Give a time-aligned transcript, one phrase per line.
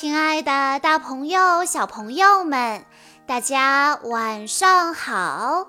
[0.00, 2.86] 亲爱的，大朋友、小朋友们，
[3.26, 5.66] 大家晚上好！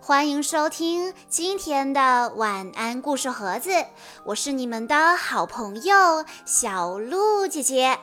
[0.00, 3.84] 欢迎收听今天的晚安故事盒子，
[4.24, 7.98] 我是你们的好朋友小鹿姐姐。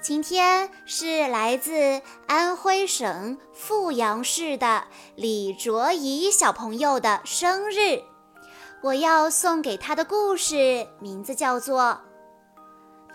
[0.00, 4.84] 今天是来自安徽省阜阳市的
[5.16, 8.00] 李卓怡小朋友的生日，
[8.80, 12.00] 我要送给他的故事名字叫做。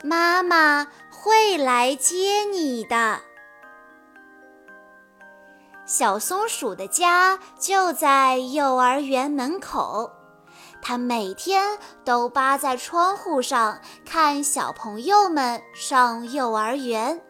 [0.05, 3.21] 妈妈会来接你的。
[5.85, 10.11] 小松鼠的家就在幼儿园门口，
[10.81, 17.22] 它每天都扒在窗户上看小朋友们上幼儿园。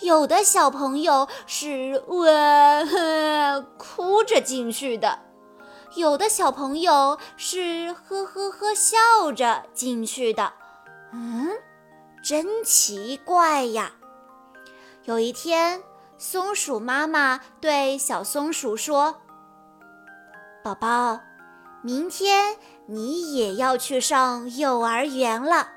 [0.00, 5.18] 有的小朋友是哇呵哭着进去的，
[5.96, 10.54] 有的小朋友是呵呵呵笑着进去的。
[11.12, 11.50] 嗯。
[12.22, 13.92] 真奇怪呀！
[15.04, 15.82] 有一天，
[16.18, 19.22] 松鼠妈妈对小松鼠说
[20.62, 21.18] ：“宝宝，
[21.82, 25.70] 明天你也要去上幼儿园了。”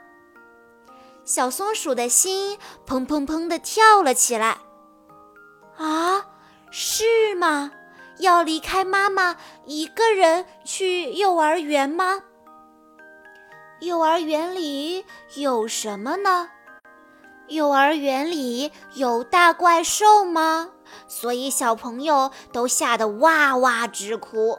[1.24, 4.58] 小松鼠的心砰砰砰地跳了起来。
[5.80, 6.26] “啊，
[6.70, 7.72] 是吗？
[8.20, 12.22] 要离开妈妈一个人去幼儿园吗？”
[13.84, 16.50] 幼儿园里有什么呢？
[17.50, 20.70] 幼儿园里有大怪兽吗？
[21.06, 24.58] 所以小朋友都吓得哇哇直哭。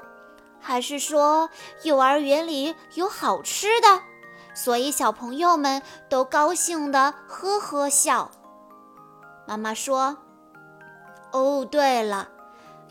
[0.61, 1.49] 还是说
[1.85, 4.03] 幼儿园里有好吃的，
[4.55, 8.31] 所以小朋友们都高兴的呵呵笑？
[9.47, 10.19] 妈妈说
[11.33, 12.29] ：“哦，对了，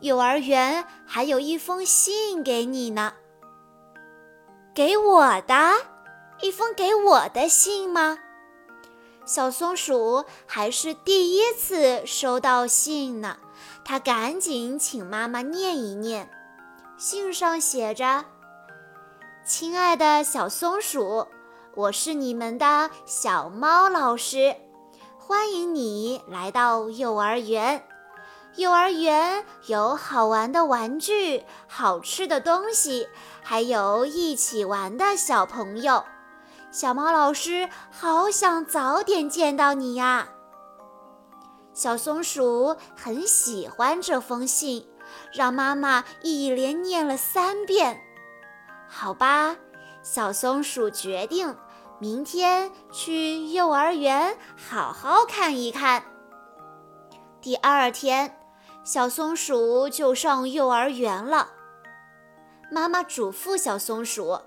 [0.01, 3.13] 幼儿园还有一封信给你呢。
[4.73, 5.55] 给我的。”
[6.41, 8.19] 一封给我的信吗？
[9.25, 13.37] 小松鼠还是第一次收到信呢，
[13.85, 16.29] 它赶紧请妈妈念一念。
[16.97, 18.25] 信上写着
[19.47, 21.27] ：“亲爱的小松鼠，
[21.75, 24.55] 我是你们的小猫老师，
[25.17, 27.85] 欢迎你来到幼儿园。
[28.57, 33.07] 幼儿园有好玩的玩具、好吃的东西，
[33.41, 36.03] 还有一起玩的小朋友。”
[36.73, 40.27] 小猫老师好想早点见到你呀！
[41.71, 44.87] 小松鼠很喜欢这封信，
[45.31, 48.01] 让妈妈一连念了三遍。
[48.87, 49.55] 好吧，
[50.01, 51.55] 小松鼠决定
[51.99, 56.03] 明天去幼儿园好好看一看。
[57.39, 58.35] 第二天，
[58.83, 61.51] 小松鼠就上幼儿园了。
[62.71, 64.39] 妈妈嘱咐小松鼠。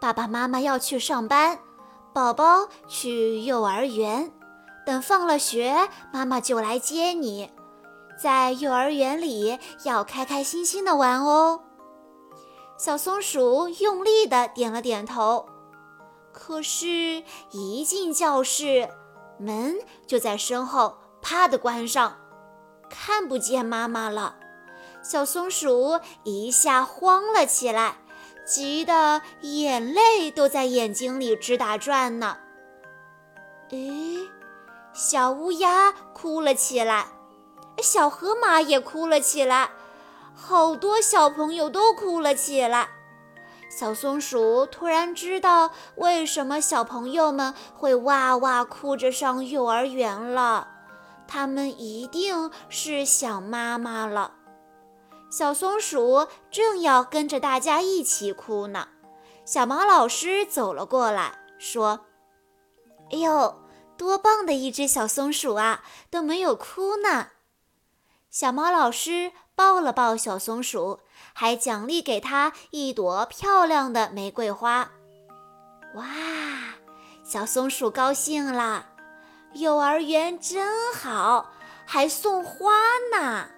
[0.00, 1.58] 爸爸妈妈要去上班，
[2.12, 4.32] 宝宝去幼儿园。
[4.86, 7.50] 等放了学，妈妈就来接你。
[8.20, 11.60] 在幼儿园里要开开心心的玩哦。
[12.76, 15.46] 小松鼠用力地点了点头。
[16.32, 18.88] 可是，一进教室，
[19.38, 19.76] 门
[20.06, 22.16] 就在身后啪的关上，
[22.88, 24.36] 看不见妈妈了。
[25.02, 27.98] 小松鼠一下慌了起来。
[28.48, 32.38] 急得眼泪都在眼睛里直打转呢。
[33.68, 34.26] 诶，
[34.94, 37.08] 小乌鸦哭了起来，
[37.82, 39.68] 小河马也哭了起来，
[40.34, 42.88] 好多小朋友都哭了起来。
[43.70, 50.68] 小松鼠突然知道为什么小朋友们会哇哇哭着上幼儿园了，
[51.26, 54.32] 他们一定是想妈妈了。
[55.30, 58.88] 小松鼠正要跟着大家一起哭呢，
[59.44, 62.06] 小毛老师走了过来，说
[63.12, 63.62] ：“哎呦，
[63.96, 67.28] 多棒的一只小松鼠啊，都没有哭呢！”
[68.30, 71.00] 小毛老师抱了抱小松鼠，
[71.34, 74.92] 还奖励给它一朵漂亮的玫瑰花。
[75.94, 76.04] 哇，
[77.22, 78.86] 小松鼠高兴了，
[79.52, 81.50] 幼儿园真好，
[81.84, 82.72] 还送花
[83.12, 83.48] 呢。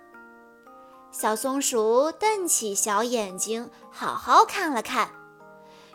[1.12, 5.10] 小松鼠瞪起小眼睛，好好看了看。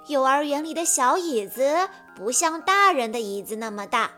[0.07, 4.11] 幼儿园里的小椅子不像大人的椅子那么大，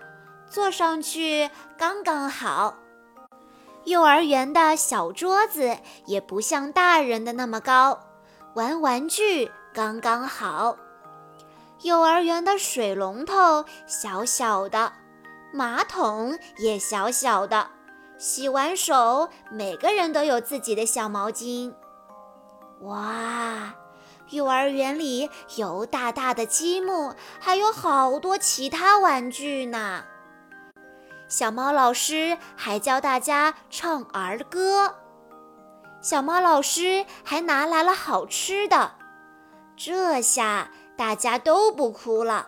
[0.50, 2.76] 坐上去刚刚好。
[3.86, 5.78] 幼儿园的小桌子
[6.08, 8.00] 也不像大人的那么高，
[8.56, 10.76] 玩玩具刚刚好。
[11.84, 14.92] 幼儿园的水龙头小小的，
[15.54, 17.70] 马桶也小小的。
[18.18, 21.74] 洗完手，每个人都有自己的小毛巾。
[22.82, 23.76] 哇，
[24.30, 30.04] 幼儿园里有大大的积木，还有好多其他玩具呢。
[31.28, 34.96] 小猫老师还教大家唱儿歌。
[36.02, 38.94] 小猫老师还拿来了好吃的，
[39.76, 42.48] 这下大家都不哭了，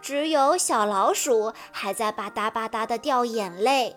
[0.00, 3.96] 只有小老鼠还在吧嗒吧嗒地掉眼泪。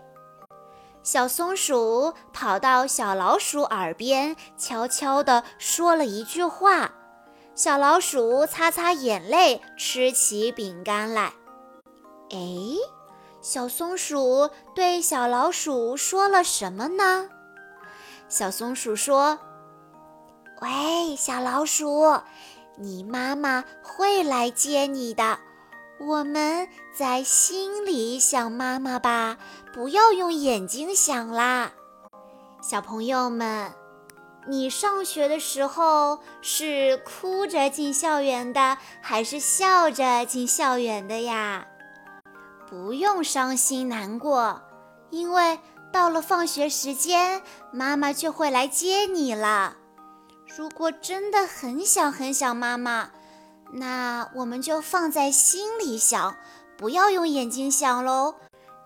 [1.08, 6.92] 小松鼠跑到小老鼠耳边，悄悄地说了一句话。
[7.56, 11.32] 小老鼠擦擦眼泪，吃起饼干来。
[12.30, 12.38] 哎，
[13.42, 17.30] 小松鼠对小老鼠说了什么呢？
[18.28, 19.40] 小松鼠说
[20.62, 22.20] ：“喂，小老鼠，
[22.76, 25.40] 你妈妈会来接你的。”
[26.00, 29.38] 我们在心里想妈妈吧，
[29.74, 31.72] 不要用眼睛想啦。
[32.62, 33.74] 小朋友们，
[34.48, 41.66] 你上学的时候是哭着进校园的，还是笑着进校园的呀？
[42.70, 44.62] 不用伤心难过，
[45.10, 45.60] 因为
[45.92, 47.42] 到了放学时间，
[47.72, 49.78] 妈妈就会来接你了。
[50.56, 53.10] 如果真的很想很想妈妈，
[53.72, 56.36] 那我们就放在心里想，
[56.78, 58.36] 不要用眼睛想喽，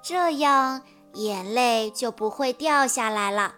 [0.01, 0.81] 这样
[1.13, 3.55] 眼泪就不会掉下来了。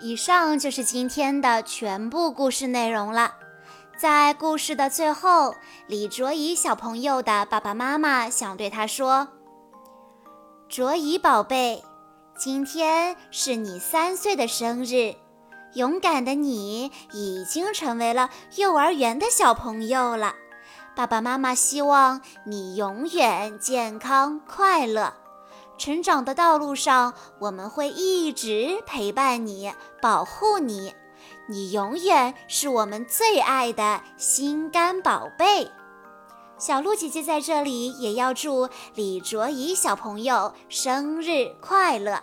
[0.00, 3.34] 以上就是今天的全部故事内容了。
[3.96, 5.54] 在故事的最后，
[5.86, 9.28] 李卓怡小朋友的爸爸妈妈想对他说
[10.68, 11.84] ：“卓怡宝贝，
[12.36, 15.14] 今天是你三岁的生日。”
[15.74, 20.34] 勇敢的你已经成为了幼儿园的小朋友了，
[20.94, 25.14] 爸爸妈妈希望你永远健康快乐。
[25.78, 30.94] 成长的道路上，我们会一直陪伴你，保护你。
[31.48, 35.70] 你永远是我们最爱的心肝宝贝。
[36.58, 42.22] 小鹿姐姐在这里也要祝李卓怡小朋友生日快乐。